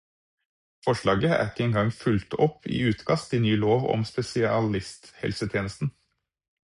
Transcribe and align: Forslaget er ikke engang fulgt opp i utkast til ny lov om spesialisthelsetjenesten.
Forslaget 0.85 1.31
er 1.33 1.49
ikke 1.49 1.65
engang 1.67 1.91
fulgt 1.99 2.37
opp 2.45 2.65
i 2.77 2.79
utkast 2.93 3.29
til 3.35 3.45
ny 3.45 3.53
lov 3.67 3.85
om 3.97 4.07
spesialisthelsetjenesten. 4.13 5.93